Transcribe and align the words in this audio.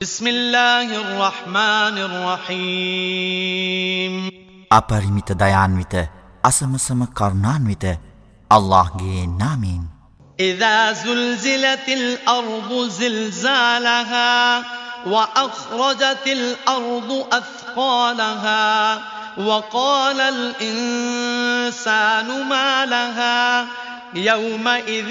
بسم 0.00 0.26
الله 0.26 0.96
الرحمن 0.96 1.98
الرحيم 1.98 4.12
අපරිමිත 4.70 5.32
දයාන්විත 5.32 5.94
අසමසම 6.44 7.04
කරුණාන්විත 7.18 7.84
අල්ලාහ්ගේ 8.50 9.26
නාමයෙන්. 9.40 9.82
إذا 10.40 10.92
زلزلت 10.92 11.88
الأرض 11.88 12.88
زلزالها 12.88 14.64
وأخرجت 15.06 16.26
الأرض 16.26 17.26
أثقالها 17.32 19.00
وقال 19.38 20.20
الإنسان 20.20 22.28
ما 22.48 22.86
لها 22.86 23.66
يومئذ 24.14 25.10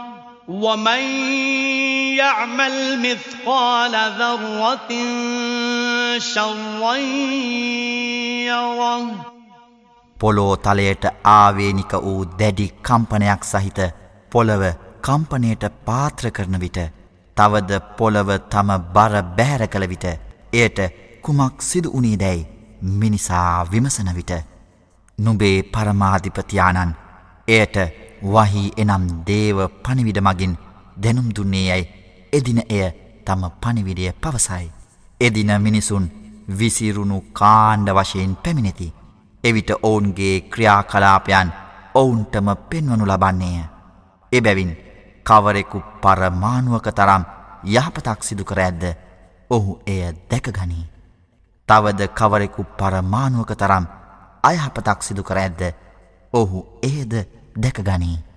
ومن 0.50 1.02
يعمل 2.16 2.74
مثقال 3.00 3.92
ذرة 3.92 4.90
شرا 6.20 6.96
يره 8.46 9.26
පොලෝ 10.16 10.56
තලයට 10.56 11.04
ආවේනික 11.24 11.92
වූ 11.96 12.20
දැඩි 12.38 12.66
කම්පනයක් 12.82 13.42
සහිත 13.44 13.80
පොළව 14.32 14.62
කම්පනයට 15.02 15.64
පාත්‍ර 15.84 16.30
කරන 16.30 16.56
විට 16.60 16.78
තවද 17.36 17.80
පොළව 17.98 18.30
තම 18.52 18.70
බර 18.94 19.14
බෑර 19.38 19.62
කළ 19.66 19.88
විට 19.88 20.06
එයට 20.54 20.78
කුමක් 21.24 21.62
සිදු 21.62 21.92
වුණේ 21.92 22.16
දැයි 22.16 22.48
මිනිසා 22.94 23.66
විමසන 23.66 24.10
විට 24.14 24.32
නුබේ 25.18 25.56
පරමාධිපතියානන් 25.74 26.96
එයට 27.48 27.76
වහි 28.23 28.63
එනම් 28.77 29.05
දේව 29.25 29.57
පනිවිඩ 29.83 30.19
මගින් 30.19 30.53
දැනුම් 30.97 31.29
දුන්නේ 31.31 31.65
යැයි 31.65 31.89
එදින 32.33 32.59
එය 32.69 32.91
තම 33.25 33.43
පනිවිඩිය 33.57 34.11
පවසයි. 34.13 34.71
එදින 35.21 35.51
මිනිසුන් 35.59 36.05
විසිරුණු 36.49 37.17
කාණ්ඩ 37.33 37.89
වශයෙන් 37.91 38.35
පැමිණෙති. 38.35 38.93
එවිට 39.43 39.71
ඔවුන්ගේ 39.81 40.41
ක්‍රියාකලාපයන් 40.43 41.53
ඔවුන්ටම 41.95 42.47
පෙන්වනු 42.69 43.05
ලබන්නේය. 43.05 43.63
එබැවින් 44.31 44.71
කවරෙකු 45.25 45.83
පරමාණුවක 46.01 46.87
තරම් 46.91 47.23
යහපතක් 47.65 48.19
සිදු 48.21 48.43
කර 48.43 48.59
ඇද්ද 48.59 48.83
ඔහු 49.49 49.79
එය 49.85 50.01
දැකගනී. 50.29 50.85
තවද 51.69 52.01
කවරෙකු 52.09 52.63
පරමාණුවක 52.77 53.51
තරම් 53.55 53.85
අයහපතක් 54.43 54.99
සිදු 55.01 55.23
කර 55.23 55.37
ඇද්ද 55.37 55.61
ඔහු 56.33 56.65
එයද 56.83 57.13
දැකගනී. 57.55 58.30